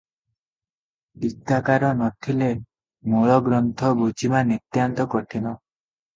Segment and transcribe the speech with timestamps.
[1.25, 2.47] ଟୀକାକାର ନଥିଲେ
[3.13, 5.55] ମୂଳଗ୍ରନ୍ଥ ବୁଝିବା ନିତାନ୍ତ କଠିନ।